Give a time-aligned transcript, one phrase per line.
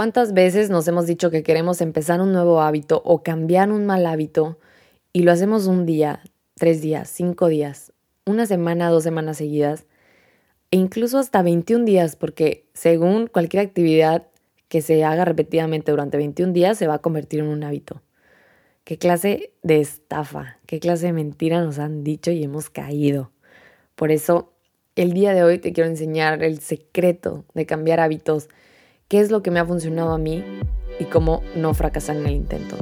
[0.00, 4.06] ¿Cuántas veces nos hemos dicho que queremos empezar un nuevo hábito o cambiar un mal
[4.06, 4.58] hábito
[5.12, 6.22] y lo hacemos un día,
[6.54, 7.92] tres días, cinco días,
[8.24, 9.84] una semana, dos semanas seguidas
[10.70, 14.26] e incluso hasta 21 días porque según cualquier actividad
[14.68, 18.00] que se haga repetidamente durante 21 días se va a convertir en un hábito?
[18.84, 23.32] ¿Qué clase de estafa, qué clase de mentira nos han dicho y hemos caído?
[23.96, 24.50] Por eso,
[24.96, 28.48] el día de hoy te quiero enseñar el secreto de cambiar hábitos
[29.10, 30.44] qué es lo que me ha funcionado a mí
[31.00, 32.76] y cómo no fracasar en el intento.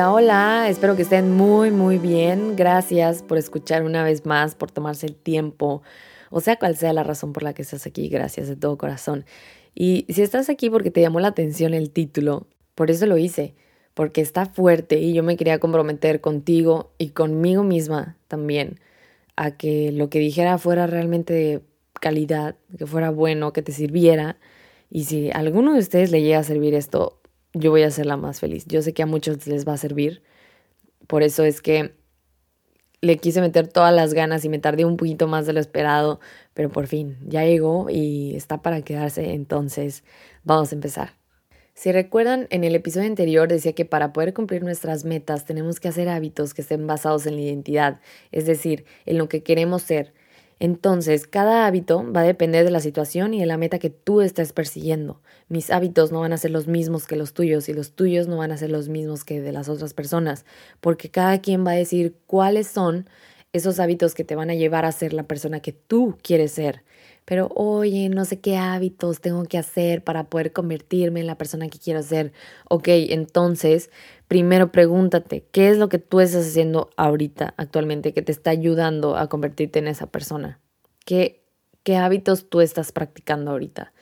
[0.00, 2.56] Hola, hola, espero que estén muy, muy bien.
[2.56, 5.82] Gracias por escuchar una vez más, por tomarse el tiempo,
[6.30, 9.26] o sea, cual sea la razón por la que estás aquí, gracias de todo corazón.
[9.74, 13.54] Y si estás aquí porque te llamó la atención el título, por eso lo hice,
[13.92, 18.80] porque está fuerte y yo me quería comprometer contigo y conmigo misma también
[19.36, 21.60] a que lo que dijera fuera realmente de
[22.00, 24.38] calidad, que fuera bueno, que te sirviera.
[24.88, 27.19] Y si a alguno de ustedes le llega a servir esto,
[27.54, 28.64] yo voy a ser la más feliz.
[28.66, 30.22] Yo sé que a muchos les va a servir.
[31.06, 31.94] Por eso es que
[33.00, 36.20] le quise meter todas las ganas y me tardé un poquito más de lo esperado,
[36.54, 39.32] pero por fin ya llegó y está para quedarse.
[39.32, 40.04] Entonces,
[40.44, 41.20] vamos a empezar.
[41.74, 45.88] Si recuerdan, en el episodio anterior decía que para poder cumplir nuestras metas tenemos que
[45.88, 48.00] hacer hábitos que estén basados en la identidad,
[48.32, 50.12] es decir, en lo que queremos ser,
[50.60, 54.20] entonces, cada hábito va a depender de la situación y de la meta que tú
[54.20, 55.22] estés persiguiendo.
[55.48, 58.36] Mis hábitos no van a ser los mismos que los tuyos y los tuyos no
[58.36, 60.44] van a ser los mismos que de las otras personas,
[60.80, 63.08] porque cada quien va a decir cuáles son
[63.54, 66.84] esos hábitos que te van a llevar a ser la persona que tú quieres ser.
[67.30, 71.68] Pero, oye, no sé qué hábitos tengo que hacer para poder convertirme en la persona
[71.68, 72.32] que quiero ser.
[72.68, 73.88] Ok, entonces,
[74.26, 79.16] primero pregúntate, ¿qué es lo que tú estás haciendo ahorita, actualmente, que te está ayudando
[79.16, 80.58] a convertirte en esa persona?
[81.06, 81.44] ¿Qué,
[81.84, 83.92] qué hábitos tú estás practicando ahorita?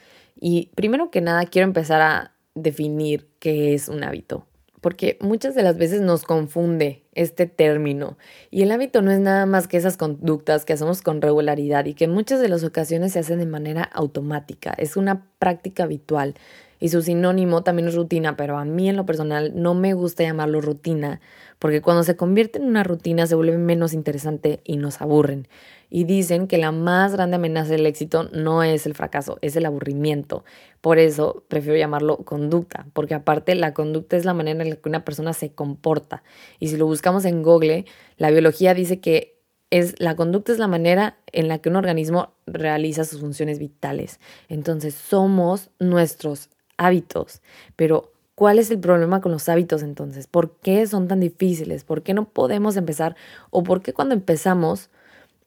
[0.41, 4.47] Y primero que nada, quiero empezar a definir qué es un hábito
[4.81, 8.17] porque muchas de las veces nos confunde este término
[8.51, 11.95] y el hábito no es nada más que esas conductas que hacemos con regularidad y
[11.95, 16.35] que en muchas de las ocasiones se hacen de manera automática, es una práctica habitual
[16.81, 20.23] y su sinónimo también es rutina, pero a mí en lo personal no me gusta
[20.23, 21.21] llamarlo rutina,
[21.59, 25.49] porque cuando se convierte en una rutina se vuelve menos interesante y nos aburren.
[25.91, 29.67] Y dicen que la más grande amenaza del éxito no es el fracaso, es el
[29.67, 30.45] aburrimiento.
[30.81, 34.89] Por eso prefiero llamarlo conducta, porque aparte la conducta es la manera en la que
[34.89, 36.23] una persona se comporta.
[36.59, 39.39] Y si lo buscamos en Google, la biología dice que
[39.71, 44.21] es la conducta es la manera en la que un organismo realiza sus funciones vitales.
[44.49, 47.43] Entonces somos nuestros hábitos.
[47.77, 50.27] Pero, ¿cuál es el problema con los hábitos entonces?
[50.27, 51.85] ¿Por qué son tan difíciles?
[51.85, 53.17] ¿Por qué no podemos empezar?
[53.51, 54.91] ¿O por qué cuando empezamos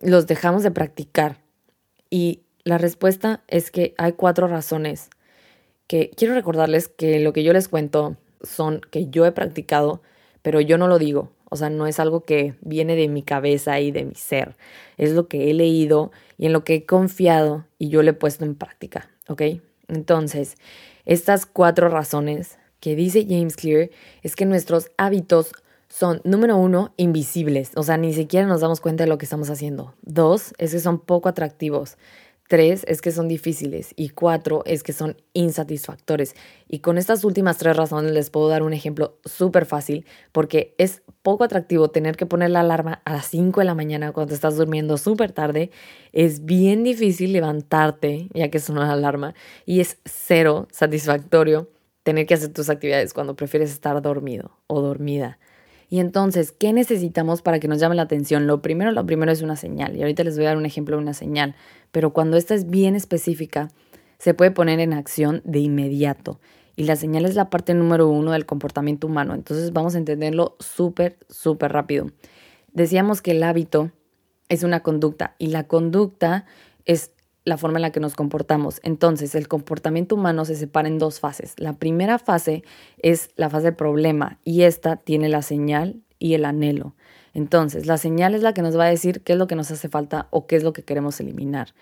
[0.04, 1.38] los dejamos de practicar?
[2.10, 5.10] Y la respuesta es que hay cuatro razones
[5.88, 10.02] que quiero recordarles que lo que yo les cuento son que yo he practicado,
[10.42, 11.32] pero yo no lo digo.
[11.50, 14.56] O sea, no es algo que viene de mi cabeza y de mi ser.
[14.98, 18.14] Es lo que he leído y en lo que he confiado y yo le he
[18.14, 19.42] puesto en práctica, ¿ok?
[19.90, 20.56] Entonces,
[21.06, 23.90] estas cuatro razones que dice James Clear
[24.24, 25.52] es que nuestros hábitos
[25.92, 29.50] son, número uno, invisibles, o sea, ni siquiera nos damos cuenta de lo que estamos
[29.50, 29.94] haciendo.
[30.02, 31.98] Dos, es que son poco atractivos.
[32.48, 36.36] Tres es que son difíciles y cuatro es que son insatisfactores.
[36.68, 41.02] Y con estas últimas tres razones les puedo dar un ejemplo súper fácil porque es
[41.22, 44.58] poco atractivo tener que poner la alarma a las 5 de la mañana cuando estás
[44.58, 45.72] durmiendo súper tarde.
[46.12, 49.34] Es bien difícil levantarte ya que suena la alarma
[49.66, 51.70] y es cero satisfactorio
[52.04, 55.38] tener que hacer tus actividades cuando prefieres estar dormido o dormida.
[55.92, 58.48] Y entonces, ¿qué necesitamos para que nos llame la atención?
[58.48, 59.98] Lo primero, lo primero es una señal.
[59.98, 61.54] Y ahorita les voy a dar un ejemplo de una señal.
[61.92, 63.68] Pero cuando esta es bien específica,
[64.18, 66.40] se puede poner en acción de inmediato.
[66.78, 69.36] Y la señal es la parte número uno del comportamiento humano.
[69.36, 72.08] Entonces vamos a entenderlo súper, súper rápido.
[72.72, 73.92] Decíamos que el hábito
[74.48, 76.46] es una conducta y la conducta
[76.86, 77.12] es
[77.44, 78.80] la forma en la que nos comportamos.
[78.84, 81.54] Entonces, el comportamiento humano se separa en dos fases.
[81.58, 82.64] La primera fase
[82.98, 86.96] es la fase del problema y esta tiene la señal y el anhelo.
[87.34, 89.72] Entonces, la señal es la que nos va a decir qué es lo que nos
[89.72, 91.74] hace falta o qué es lo que queremos eliminar.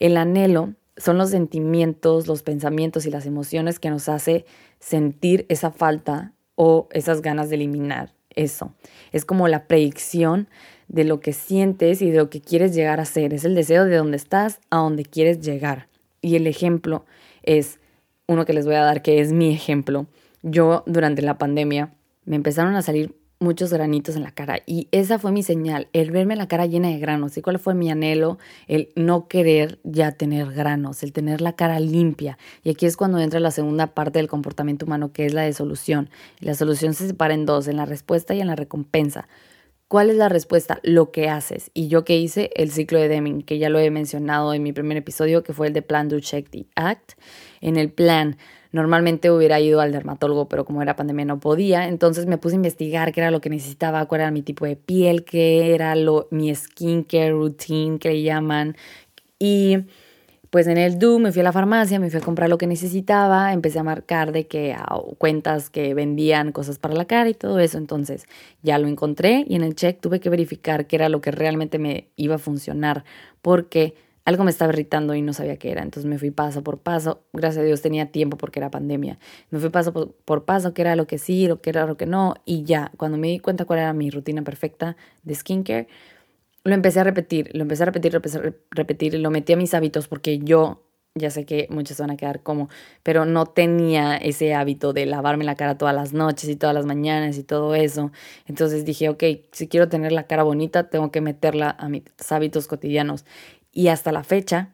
[0.00, 4.46] El anhelo son los sentimientos, los pensamientos y las emociones que nos hace
[4.80, 8.74] sentir esa falta o esas ganas de eliminar eso.
[9.12, 10.48] Es como la predicción
[10.88, 13.34] de lo que sientes y de lo que quieres llegar a ser.
[13.34, 15.88] Es el deseo de dónde estás a dónde quieres llegar.
[16.20, 17.04] Y el ejemplo
[17.42, 17.78] es
[18.26, 20.06] uno que les voy a dar, que es mi ejemplo.
[20.42, 21.94] Yo durante la pandemia
[22.24, 26.10] me empezaron a salir muchos granitos en la cara y esa fue mi señal, el
[26.10, 27.36] verme la cara llena de granos.
[27.36, 28.38] ¿Y cuál fue mi anhelo?
[28.66, 32.38] El no querer ya tener granos, el tener la cara limpia.
[32.62, 35.52] Y aquí es cuando entra la segunda parte del comportamiento humano, que es la de
[35.52, 36.08] solución.
[36.40, 39.28] la solución se separa en dos, en la respuesta y en la recompensa.
[39.94, 40.80] ¿Cuál es la respuesta?
[40.82, 41.70] Lo que haces.
[41.72, 44.72] Y yo que hice el ciclo de Deming, que ya lo he mencionado en mi
[44.72, 47.12] primer episodio, que fue el de Plan, Do, Check, the Act.
[47.60, 48.36] En el plan,
[48.72, 51.86] normalmente hubiera ido al dermatólogo, pero como era pandemia no podía.
[51.86, 54.74] Entonces me puse a investigar qué era lo que necesitaba, cuál era mi tipo de
[54.74, 58.76] piel, qué era lo, mi skincare routine que le llaman.
[59.38, 59.76] Y
[60.54, 62.68] pues en el Do me fui a la farmacia, me fui a comprar lo que
[62.68, 64.76] necesitaba, empecé a marcar de que
[65.18, 67.76] cuentas que vendían cosas para la cara y todo eso.
[67.76, 68.26] Entonces
[68.62, 71.80] ya lo encontré y en el check tuve que verificar qué era lo que realmente
[71.80, 73.02] me iba a funcionar
[73.42, 75.82] porque algo me estaba irritando y no sabía qué era.
[75.82, 77.24] Entonces me fui paso por paso.
[77.32, 79.18] Gracias a Dios tenía tiempo porque era pandemia.
[79.50, 81.96] Me fui paso por, por paso, qué era lo que sí, lo que era lo
[81.96, 82.34] que no.
[82.44, 85.88] Y ya, cuando me di cuenta cuál era mi rutina perfecta de skincare,
[86.64, 89.56] lo empecé a repetir, lo empecé a repetir, lo empecé a repetir, lo metí a
[89.56, 90.82] mis hábitos porque yo,
[91.14, 92.70] ya sé que muchos van a quedar como,
[93.02, 96.86] pero no tenía ese hábito de lavarme la cara todas las noches y todas las
[96.86, 98.12] mañanas y todo eso.
[98.46, 99.22] Entonces dije, ok,
[99.52, 103.26] si quiero tener la cara bonita, tengo que meterla a mis hábitos cotidianos.
[103.70, 104.70] Y hasta la fecha,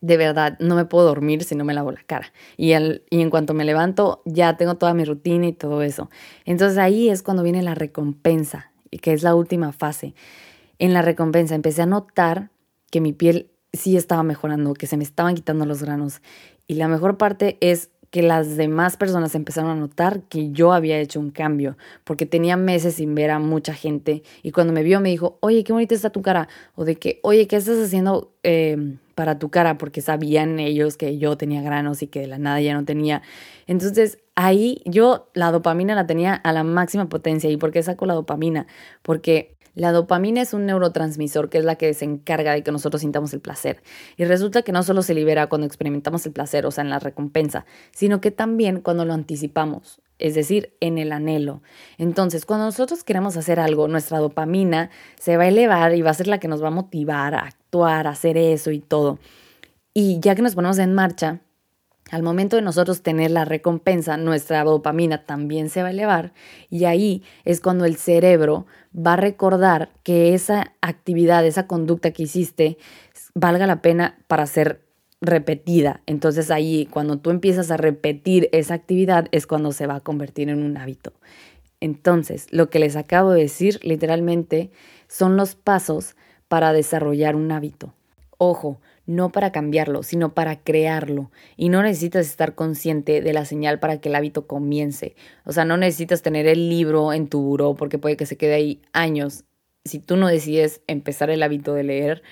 [0.00, 2.32] de verdad, no me puedo dormir si no me lavo la cara.
[2.56, 6.08] Y, y en cuanto me levanto, ya tengo toda mi rutina y todo eso.
[6.46, 8.72] Entonces ahí es cuando viene la recompensa,
[9.02, 10.14] que es la última fase
[10.78, 12.50] en la recompensa empecé a notar
[12.90, 16.22] que mi piel sí estaba mejorando, que se me estaban quitando los granos.
[16.66, 20.98] Y la mejor parte es que las demás personas empezaron a notar que yo había
[20.98, 25.00] hecho un cambio, porque tenía meses sin ver a mucha gente y cuando me vio
[25.00, 28.32] me dijo, oye, qué bonita está tu cara, o de que, oye, ¿qué estás haciendo
[28.42, 29.76] em, para tu cara?
[29.76, 33.22] Porque sabían ellos que yo tenía granos y que de la nada ya no tenía.
[33.66, 37.50] Entonces ahí yo la dopamina la tenía a la máxima potencia.
[37.50, 38.66] ¿Y por qué saco la dopamina?
[39.02, 43.02] Porque la dopamina es un neurotransmisor que es la que se encarga de que nosotros
[43.02, 43.82] sintamos el placer.
[44.16, 46.98] Y resulta que no solo se libera cuando experimentamos el placer, o sea, en la
[46.98, 51.60] recompensa, sino que también cuando lo anticipamos, es decir, en el anhelo.
[51.98, 54.88] Entonces, cuando nosotros queremos hacer algo, nuestra dopamina
[55.20, 57.40] se va a elevar y va a ser la que nos va a motivar a
[57.40, 59.18] actuar, a hacer eso y todo.
[59.92, 61.42] Y ya que nos ponemos en marcha,
[62.10, 66.32] al momento de nosotros tener la recompensa, nuestra dopamina también se va a elevar
[66.70, 68.66] y ahí es cuando el cerebro
[68.96, 72.78] va a recordar que esa actividad, esa conducta que hiciste,
[73.34, 74.86] valga la pena para ser
[75.20, 76.02] repetida.
[76.06, 80.48] Entonces ahí cuando tú empiezas a repetir esa actividad es cuando se va a convertir
[80.48, 81.12] en un hábito.
[81.80, 84.70] Entonces, lo que les acabo de decir literalmente
[85.08, 86.16] son los pasos
[86.48, 87.92] para desarrollar un hábito.
[88.38, 91.30] Ojo, no para cambiarlo, sino para crearlo.
[91.56, 95.14] Y no necesitas estar consciente de la señal para que el hábito comience.
[95.44, 98.54] O sea, no necesitas tener el libro en tu buró porque puede que se quede
[98.54, 99.44] ahí años.
[99.84, 102.22] Si tú no decides empezar el hábito de leer,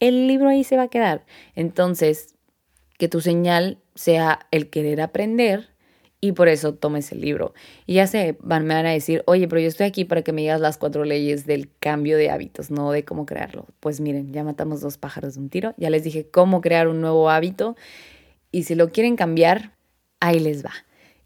[0.00, 1.24] el libro ahí se va a quedar.
[1.54, 2.34] Entonces,
[2.98, 5.68] que tu señal sea el querer aprender
[6.24, 7.52] y por eso tomes el libro.
[7.84, 10.32] Y ya sé, van, me van a decir, oye, pero yo estoy aquí para que
[10.32, 13.66] me digas las cuatro leyes del cambio de hábitos, no de cómo crearlo.
[13.80, 17.00] Pues miren, ya matamos dos pájaros de un tiro, ya les dije cómo crear un
[17.00, 17.74] nuevo hábito
[18.52, 19.72] y si lo quieren cambiar,
[20.20, 20.70] ahí les va.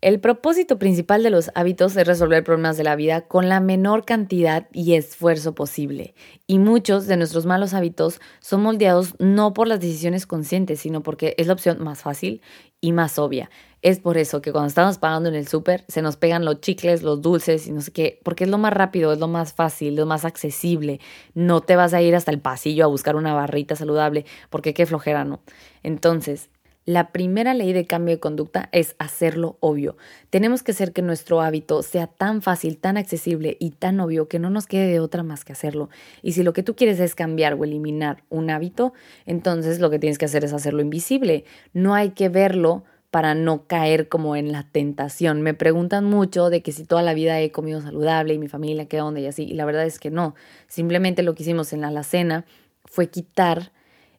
[0.03, 4.05] El propósito principal de los hábitos es resolver problemas de la vida con la menor
[4.05, 6.15] cantidad y esfuerzo posible.
[6.47, 11.35] Y muchos de nuestros malos hábitos son moldeados no por las decisiones conscientes, sino porque
[11.38, 12.43] es la opción más fácil
[12.83, 13.50] y más obvia.
[13.81, 17.03] Es por eso que cuando estamos pagando en el súper se nos pegan los chicles,
[17.03, 19.97] los dulces y no sé qué, porque es lo más rápido, es lo más fácil,
[19.97, 21.00] lo más accesible.
[21.33, 24.85] No te vas a ir hasta el pasillo a buscar una barrita saludable, porque qué
[24.85, 25.41] flojera, ¿no?
[25.83, 26.50] Entonces,
[26.87, 29.97] la primera ley de cambio de conducta es hacerlo obvio.
[30.31, 34.38] Tenemos que hacer que nuestro hábito sea tan fácil, tan accesible y tan obvio que
[34.38, 35.90] no nos quede de otra más que hacerlo.
[36.23, 38.93] Y si lo que tú quieres es cambiar o eliminar un hábito,
[39.26, 41.45] entonces lo que tienes que hacer es hacerlo invisible.
[41.73, 45.43] No hay que verlo para no caer como en la tentación.
[45.43, 48.87] Me preguntan mucho de que si toda la vida he comido saludable y mi familia
[48.87, 50.37] qué onda y así, y la verdad es que no.
[50.69, 52.45] Simplemente lo que hicimos en la alacena
[52.85, 53.73] fue quitar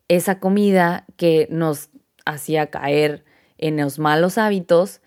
[0.09, 1.89] esa comida que nos
[2.27, 3.23] hacía caer
[3.57, 5.01] en los malos hábitos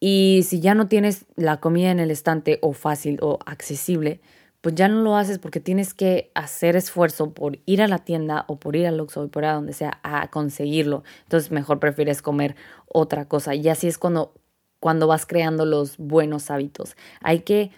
[0.00, 4.20] y si ya no tienes la comida en el estante o fácil o accesible,
[4.62, 8.44] pues ya no lo haces porque tienes que hacer esfuerzo por ir a la tienda
[8.48, 11.04] o por ir al Luxo o por a donde sea a conseguirlo.
[11.24, 13.54] Entonces mejor prefieres comer otra cosa.
[13.54, 14.34] Y así es cuando,
[14.80, 16.96] cuando vas creando los buenos hábitos.
[17.20, 17.70] Hay que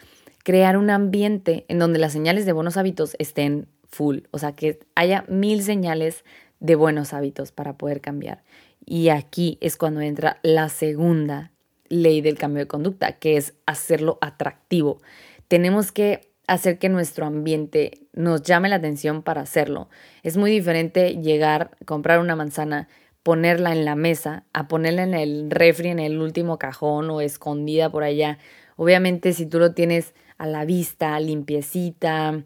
[0.44, 4.20] crear un ambiente en donde las señales de buenos hábitos estén full.
[4.30, 6.24] O sea, que haya mil señales
[6.62, 8.42] de buenos hábitos para poder cambiar.
[8.86, 11.50] Y aquí es cuando entra la segunda
[11.88, 15.02] ley del cambio de conducta, que es hacerlo atractivo.
[15.48, 19.88] Tenemos que hacer que nuestro ambiente nos llame la atención para hacerlo.
[20.22, 22.88] Es muy diferente llegar, comprar una manzana,
[23.24, 27.90] ponerla en la mesa, a ponerla en el refri, en el último cajón o escondida
[27.90, 28.38] por allá.
[28.76, 32.44] Obviamente si tú lo tienes a la vista, limpiecita,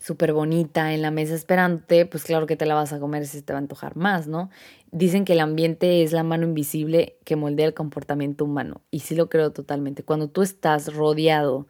[0.00, 3.42] súper bonita en la mesa esperándote, pues claro que te la vas a comer si
[3.42, 4.50] te va a antojar más, ¿no?
[4.90, 9.14] Dicen que el ambiente es la mano invisible que moldea el comportamiento humano y sí
[9.14, 10.02] lo creo totalmente.
[10.02, 11.66] Cuando tú estás rodeado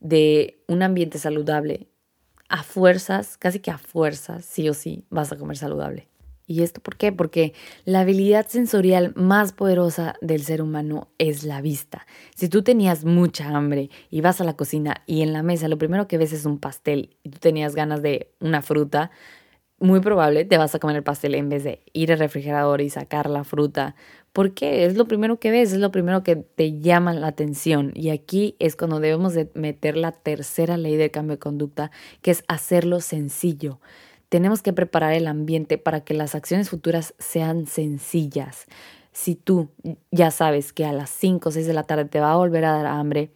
[0.00, 1.88] de un ambiente saludable,
[2.48, 6.11] a fuerzas, casi que a fuerzas, sí o sí, vas a comer saludable.
[6.46, 7.12] ¿Y esto por qué?
[7.12, 12.06] Porque la habilidad sensorial más poderosa del ser humano es la vista.
[12.34, 15.78] Si tú tenías mucha hambre y vas a la cocina y en la mesa lo
[15.78, 19.10] primero que ves es un pastel y tú tenías ganas de una fruta,
[19.78, 22.90] muy probable te vas a comer el pastel en vez de ir al refrigerador y
[22.90, 23.96] sacar la fruta
[24.32, 27.92] porque es lo primero que ves, es lo primero que te llama la atención.
[27.94, 31.90] Y aquí es cuando debemos de meter la tercera ley del cambio de conducta,
[32.22, 33.78] que es hacerlo sencillo.
[34.32, 38.64] Tenemos que preparar el ambiente para que las acciones futuras sean sencillas.
[39.12, 39.68] Si tú
[40.10, 42.64] ya sabes que a las 5 o 6 de la tarde te va a volver
[42.64, 43.30] a dar hambre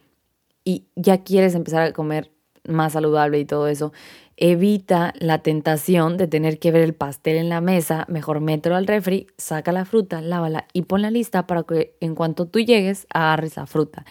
[0.63, 2.31] y ya quieres empezar a comer
[2.67, 3.93] más saludable y todo eso,
[4.37, 8.87] evita la tentación de tener que ver el pastel en la mesa, mejor mételo al
[8.87, 13.05] refri, saca la fruta, lávala y pon la lista para que en cuanto tú llegues
[13.11, 14.03] agarres la fruta.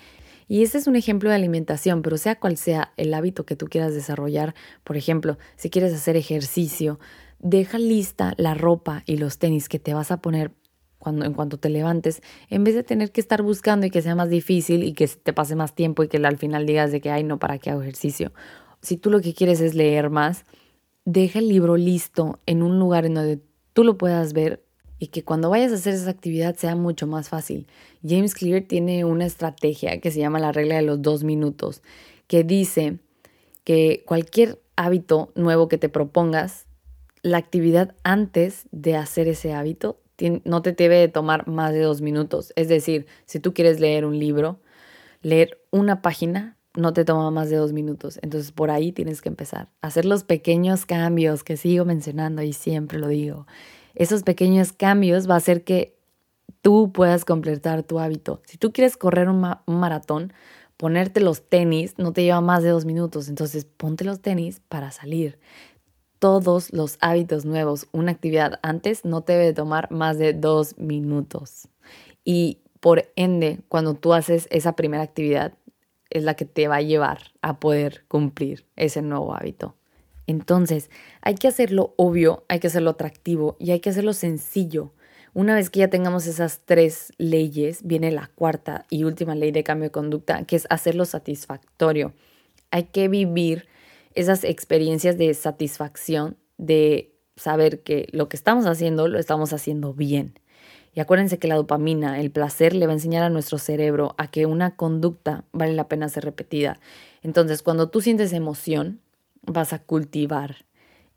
[0.48, 3.66] Y ese es un ejemplo de alimentación, pero sea cual sea el hábito que tú
[3.66, 7.00] quieras desarrollar, por ejemplo, si quieres hacer ejercicio,
[7.38, 10.52] deja lista la ropa y los tenis que te vas a poner
[10.98, 14.14] cuando, en cuanto te levantes, en vez de tener que estar buscando y que sea
[14.14, 17.10] más difícil y que te pase más tiempo y que al final digas de que,
[17.10, 18.32] ay, no, ¿para qué hago ejercicio?
[18.86, 20.44] si tú lo que quieres es leer más,
[21.04, 23.40] deja el libro listo en un lugar en donde
[23.72, 24.64] tú lo puedas ver
[24.98, 27.66] y que cuando vayas a hacer esa actividad sea mucho más fácil.
[28.06, 31.82] James Clear tiene una estrategia que se llama la regla de los dos minutos,
[32.26, 32.98] que dice
[33.64, 36.66] que cualquier hábito nuevo que te propongas,
[37.22, 40.00] la actividad antes de hacer ese hábito
[40.44, 42.52] no te debe de tomar más de dos minutos.
[42.56, 44.60] Es decir, si tú quieres leer un libro,
[45.22, 48.18] leer una página no te toma más de dos minutos.
[48.22, 49.68] Entonces por ahí tienes que empezar.
[49.80, 53.46] Hacer los pequeños cambios que sigo mencionando y siempre lo digo.
[53.96, 55.96] Esos pequeños cambios va a hacer que
[56.60, 58.42] tú puedas completar tu hábito.
[58.44, 60.34] Si tú quieres correr un, maratón,
[60.76, 63.28] ponerte los tenis no te lleva más de dos minutos.
[63.28, 65.38] Entonces ponte los tenis para salir.
[66.18, 71.68] Todos los hábitos nuevos, una actividad antes no te debe tomar más de dos minutos.
[72.22, 75.54] Y por ende, cuando tú haces esa primera actividad,
[76.10, 79.74] es la que te va a llevar a poder cumplir ese nuevo hábito.
[80.26, 80.90] Entonces,
[81.22, 84.92] hay que hacerlo obvio, hay que hacerlo atractivo y hay que hacerlo sencillo.
[85.34, 89.64] Una vez que ya tengamos esas tres leyes, viene la cuarta y última ley de
[89.64, 92.14] cambio de conducta, que es hacerlo satisfactorio.
[92.70, 93.68] Hay que vivir
[94.14, 100.38] esas experiencias de satisfacción, de saber que lo que estamos haciendo lo estamos haciendo bien.
[100.94, 104.30] Y acuérdense que la dopamina, el placer, le va a enseñar a nuestro cerebro a
[104.30, 106.80] que una conducta vale la pena ser repetida.
[107.22, 109.02] Entonces, cuando tú sientes emoción,
[109.46, 110.66] vas a cultivar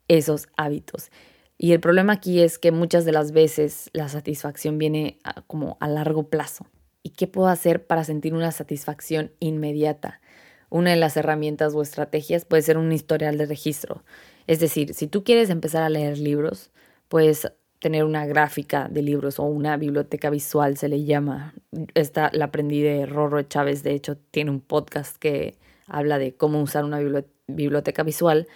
[0.07, 1.11] esos hábitos.
[1.57, 5.89] Y el problema aquí es que muchas de las veces la satisfacción viene como a
[5.89, 6.65] largo plazo.
[7.03, 10.21] ¿Y qué puedo hacer para sentir una satisfacción inmediata?
[10.69, 14.03] Una de las herramientas o estrategias puede ser un historial de registro.
[14.47, 16.71] Es decir, si tú quieres empezar a leer libros,
[17.07, 21.55] pues tener una gráfica de libros o una biblioteca visual, se le llama.
[21.93, 25.57] Esta la aprendí de Rorro Chávez, de hecho tiene un podcast que
[25.87, 28.47] habla de cómo usar una biblioteca visual,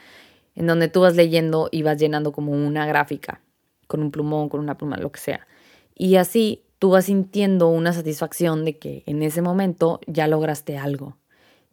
[0.55, 3.41] en donde tú vas leyendo y vas llenando como una gráfica,
[3.87, 5.47] con un plumón, con una pluma, lo que sea.
[5.95, 11.17] Y así tú vas sintiendo una satisfacción de que en ese momento ya lograste algo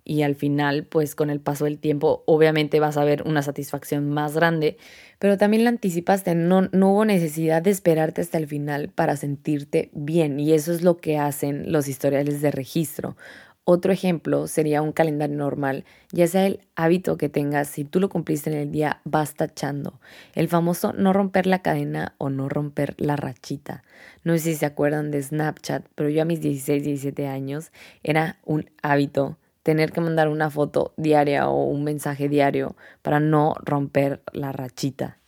[0.04, 4.10] y al final, pues con el paso del tiempo, obviamente vas a ver una satisfacción
[4.10, 4.76] más grande,
[5.18, 9.90] pero también la anticipaste, no, no hubo necesidad de esperarte hasta el final para sentirte
[9.92, 13.16] bien y eso es lo que hacen los historiales de registro.
[13.64, 18.09] Otro ejemplo sería un calendario normal, ya sea el hábito que tengas, si tú lo
[18.09, 20.00] cumpliste en el día, vas tachando.
[20.35, 23.85] El famoso no romper la cadena o no romper la rachita.
[24.25, 27.71] No sé si se acuerdan de Snapchat, pero yo a mis 16, 17 años
[28.02, 33.55] era un hábito tener que mandar una foto diaria o un mensaje diario para no
[33.62, 35.19] romper la rachita.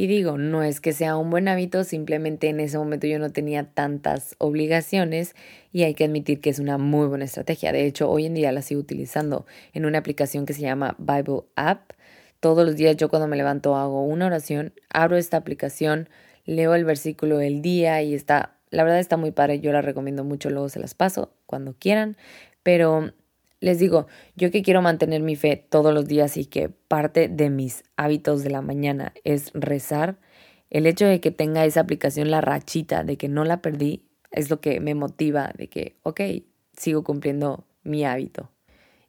[0.00, 3.32] Y digo, no es que sea un buen hábito, simplemente en ese momento yo no
[3.32, 5.34] tenía tantas obligaciones
[5.74, 7.70] y hay que admitir que es una muy buena estrategia.
[7.70, 11.42] De hecho, hoy en día la sigo utilizando en una aplicación que se llama Bible
[11.54, 11.90] App.
[12.40, 16.08] Todos los días yo cuando me levanto hago una oración, abro esta aplicación,
[16.46, 20.24] leo el versículo del día y está, la verdad está muy padre, yo la recomiendo
[20.24, 22.16] mucho, luego se las paso cuando quieran,
[22.62, 23.12] pero
[23.60, 27.50] les digo, yo que quiero mantener mi fe todos los días y que parte de
[27.50, 30.18] mis hábitos de la mañana es rezar,
[30.70, 34.50] el hecho de que tenga esa aplicación, la rachita, de que no la perdí, es
[34.50, 36.20] lo que me motiva de que, ok,
[36.76, 38.50] sigo cumpliendo mi hábito.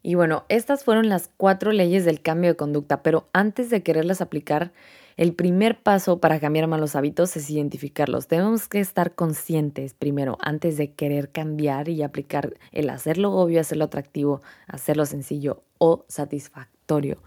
[0.03, 4.21] Y bueno, estas fueron las cuatro leyes del cambio de conducta, pero antes de quererlas
[4.21, 4.71] aplicar,
[5.17, 8.27] el primer paso para cambiar malos hábitos es identificarlos.
[8.27, 13.85] Tenemos que estar conscientes primero antes de querer cambiar y aplicar el hacerlo obvio, hacerlo
[13.85, 17.21] atractivo, hacerlo sencillo o satisfactorio.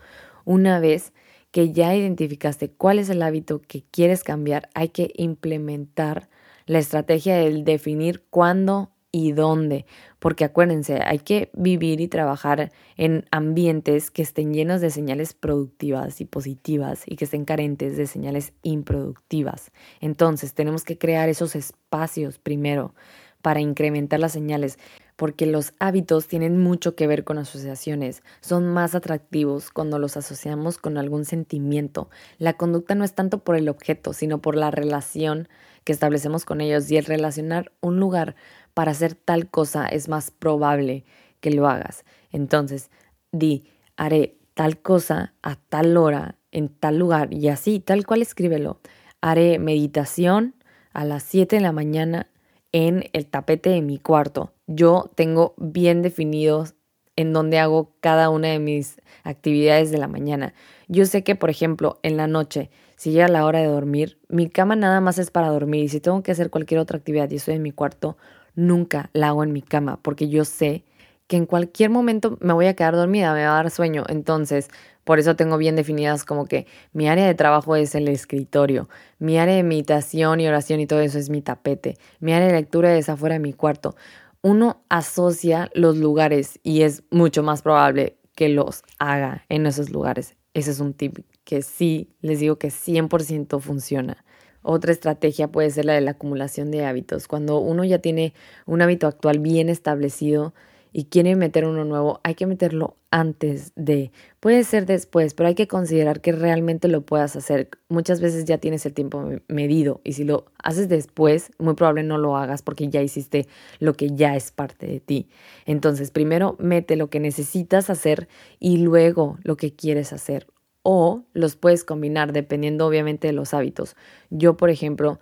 [0.45, 1.13] Una vez
[1.53, 6.29] que ya identificaste cuál es el hábito que quieres cambiar, hay que implementar
[6.67, 9.87] la estrategia del definir cuándo y dónde.
[10.25, 16.19] Porque acuérdense, hay que vivir y trabajar en ambientes que estén llenos de señales productivas
[16.23, 19.71] y positivas y que estén carentes de señales improductivas.
[20.01, 22.95] Entonces, tenemos que crear esos espacios primero
[23.43, 24.79] para incrementar las señales,
[25.17, 30.79] porque los hábitos tienen mucho que ver con asociaciones, son más atractivos cuando los asociamos
[30.79, 32.09] con algún sentimiento.
[32.39, 35.49] La conducta no es tanto por el objeto, sino por la relación
[35.85, 38.35] que establecemos con ellos y el relacionar un lugar
[38.75, 41.05] para hacer tal cosa es más probable
[41.41, 42.05] que lo hagas.
[42.31, 42.91] Entonces,
[43.33, 48.81] di, haré tal cosa a tal hora, en tal lugar, y así, tal cual escríbelo.
[49.21, 50.55] Haré meditación
[50.93, 52.29] a las 7 de la mañana
[52.73, 54.53] en el tapete de mi cuarto.
[54.67, 56.75] Yo tengo bien definidos
[57.17, 60.55] en dónde hago cada una de mis actividades de la mañana.
[60.89, 64.49] Yo sé que, por ejemplo, en la noche, si llega la hora de dormir, mi
[64.49, 67.37] cama nada más es para dormir y si tengo que hacer cualquier otra actividad y
[67.37, 68.17] estoy en mi cuarto,
[68.55, 70.85] nunca la hago en mi cama porque yo sé
[71.27, 74.05] que en cualquier momento me voy a quedar dormida, me va a dar sueño.
[74.09, 74.69] Entonces,
[75.05, 78.89] por eso tengo bien definidas como que mi área de trabajo es el escritorio,
[79.19, 82.55] mi área de meditación y oración y todo eso es mi tapete, mi área de
[82.55, 83.97] lectura es afuera de mi cuarto.
[84.43, 90.37] Uno asocia los lugares y es mucho más probable que los haga en esos lugares.
[90.53, 94.24] Ese es un tip que sí, les digo que 100% funciona.
[94.67, 97.29] Otra estrategia puede ser la de la acumulación de hábitos.
[97.29, 98.33] Cuando uno ya tiene
[98.65, 100.55] un hábito actual bien establecido
[100.91, 104.11] y quiere meter uno nuevo, hay que meterlo antes de.
[104.41, 107.69] Puede ser después, pero hay que considerar que realmente lo puedas hacer.
[107.91, 112.17] Muchas veces ya tienes el tiempo medido y si lo haces después, muy probable no
[112.17, 113.47] lo hagas porque ya hiciste
[113.81, 115.29] lo que ya es parte de ti.
[115.67, 120.47] Entonces, primero mete lo que necesitas hacer y luego lo que quieres hacer
[120.85, 123.97] o los puedes combinar dependiendo obviamente de los hábitos.
[124.31, 125.19] Yo, por ejemplo,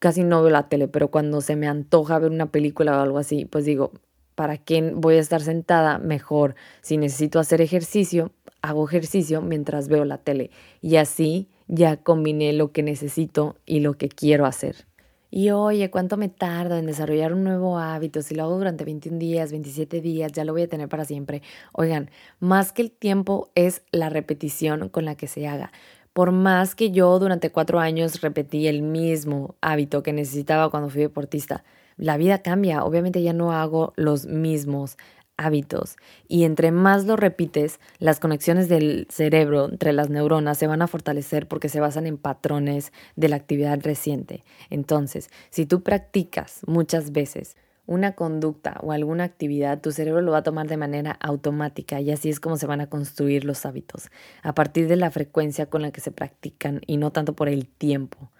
[0.00, 3.18] casi no veo la tele, pero cuando se me antoja ver una película o algo
[3.18, 3.92] así, pues digo,
[4.34, 5.98] ¿para qué voy a estar sentada?
[5.98, 10.50] Mejor, si necesito hacer ejercicio, hago ejercicio mientras veo la tele.
[10.82, 14.87] Y así ya combiné lo que necesito y lo que quiero hacer.
[15.30, 18.22] Y oye, ¿cuánto me tardo en desarrollar un nuevo hábito?
[18.22, 21.42] Si lo hago durante 21 días, 27 días, ya lo voy a tener para siempre.
[21.72, 22.10] Oigan,
[22.40, 25.70] más que el tiempo es la repetición con la que se haga.
[26.14, 31.02] Por más que yo durante cuatro años repetí el mismo hábito que necesitaba cuando fui
[31.02, 31.62] deportista,
[31.96, 32.84] la vida cambia.
[32.84, 34.96] Obviamente ya no hago los mismos
[35.38, 35.96] hábitos
[36.28, 40.86] y entre más lo repites, las conexiones del cerebro entre las neuronas se van a
[40.86, 44.44] fortalecer porque se basan en patrones de la actividad reciente.
[44.68, 50.38] Entonces, si tú practicas muchas veces una conducta o alguna actividad, tu cerebro lo va
[50.38, 54.10] a tomar de manera automática y así es como se van a construir los hábitos,
[54.42, 57.66] a partir de la frecuencia con la que se practican y no tanto por el
[57.66, 58.30] tiempo.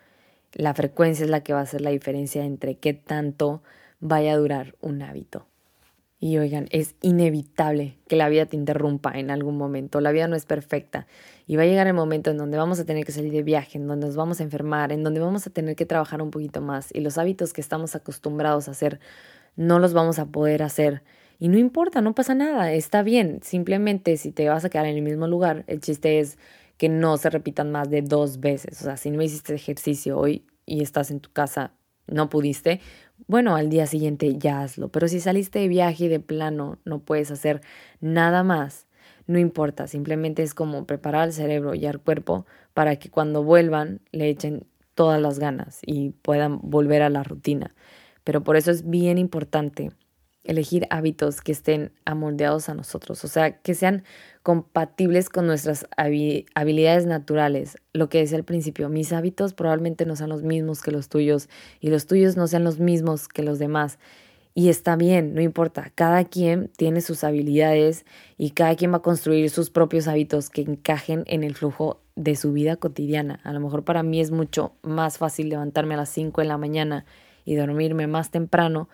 [0.53, 3.63] La frecuencia es la que va a hacer la diferencia entre qué tanto
[4.01, 5.47] vaya a durar un hábito.
[6.21, 10.01] Y oigan, es inevitable que la vida te interrumpa en algún momento.
[10.01, 11.07] La vida no es perfecta.
[11.47, 13.79] Y va a llegar el momento en donde vamos a tener que salir de viaje,
[13.79, 16.61] en donde nos vamos a enfermar, en donde vamos a tener que trabajar un poquito
[16.61, 16.93] más.
[16.93, 18.99] Y los hábitos que estamos acostumbrados a hacer
[19.55, 21.03] no los vamos a poder hacer.
[21.39, 23.39] Y no importa, no pasa nada, está bien.
[23.43, 26.37] Simplemente si te vas a quedar en el mismo lugar, el chiste es
[26.79, 28.81] que no se repitan más de dos veces.
[28.81, 31.73] O sea, si no hiciste ejercicio hoy y estás en tu casa,
[32.09, 32.81] no pudiste,
[33.27, 34.89] bueno, al día siguiente ya hazlo.
[34.89, 37.61] Pero si saliste de viaje y de plano no puedes hacer
[38.01, 38.87] nada más,
[39.27, 44.01] no importa, simplemente es como preparar al cerebro y al cuerpo para que cuando vuelvan
[44.13, 47.75] le echen todas las ganas y puedan volver a la rutina.
[48.25, 49.91] Pero por eso es bien importante
[50.49, 54.03] elegir hábitos que estén amoldeados a nosotros, o sea, que sean
[54.43, 57.77] compatibles con nuestras habilidades naturales.
[57.93, 61.49] Lo que decía al principio, mis hábitos probablemente no sean los mismos que los tuyos
[61.81, 63.99] y los tuyos no sean los mismos que los demás.
[64.55, 68.07] Y está bien, no importa, cada quien tiene sus habilidades
[68.39, 72.35] y cada quien va a construir sus propios hábitos que encajen en el flujo de
[72.35, 73.39] su vida cotidiana.
[73.45, 76.59] A lo mejor para mí es mucho más fácil levantarme a las 5 de la
[76.59, 77.05] mañana
[77.45, 78.89] y dormirme más temprano,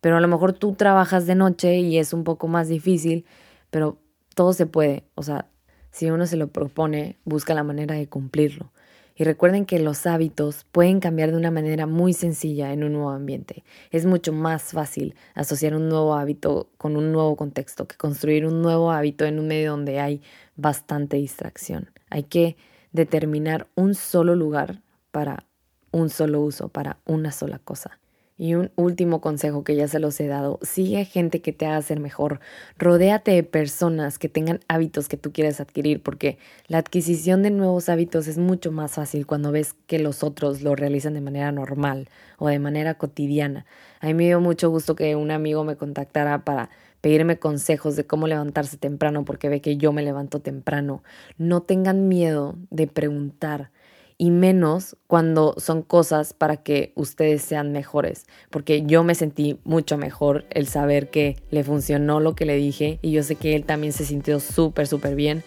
[0.00, 3.24] pero a lo mejor tú trabajas de noche y es un poco más difícil,
[3.70, 3.98] pero
[4.34, 5.48] todo se puede, o sea,
[5.90, 8.70] si uno se lo propone, busca la manera de cumplirlo.
[9.18, 13.08] Y recuerden que los hábitos pueden cambiar de una manera muy sencilla en un nuevo
[13.08, 13.64] ambiente.
[13.90, 18.60] Es mucho más fácil asociar un nuevo hábito con un nuevo contexto que construir un
[18.60, 20.20] nuevo hábito en un medio donde hay
[20.54, 21.90] bastante distracción.
[22.10, 22.58] Hay que
[22.92, 24.82] determinar un solo lugar
[25.12, 25.46] para
[25.92, 27.98] un solo uso, para una sola cosa.
[28.38, 31.80] Y un último consejo que ya se los he dado, sigue gente que te haga
[31.80, 32.40] ser mejor,
[32.76, 36.36] rodéate de personas que tengan hábitos que tú quieres adquirir, porque
[36.68, 40.76] la adquisición de nuevos hábitos es mucho más fácil cuando ves que los otros lo
[40.76, 43.64] realizan de manera normal o de manera cotidiana.
[44.00, 46.68] A mí me dio mucho gusto que un amigo me contactara para
[47.00, 51.02] pedirme consejos de cómo levantarse temprano porque ve que yo me levanto temprano.
[51.38, 53.70] No tengan miedo de preguntar
[54.18, 59.98] y menos cuando son cosas para que ustedes sean mejores, porque yo me sentí mucho
[59.98, 63.64] mejor el saber que le funcionó lo que le dije y yo sé que él
[63.64, 65.42] también se sintió súper, súper bien.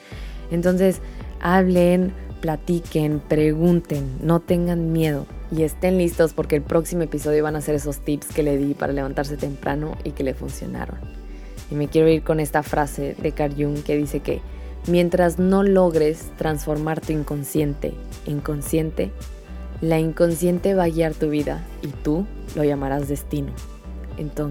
[0.52, 1.02] Entonces,
[1.40, 7.62] hablen, platiquen, pregunten, no tengan miedo y estén listos porque el próximo episodio van a
[7.62, 11.00] ser esos tips que le di para levantarse temprano y que le funcionaron.
[11.72, 14.42] Y me quiero ir con esta frase de Carl Jung que dice que
[14.88, 17.94] Mientras no logres transformar tu inconsciente
[18.26, 19.12] en consciente,
[19.82, 23.52] la inconsciente va a guiar tu vida y tú lo llamarás destino.
[24.18, 24.48] Entonces,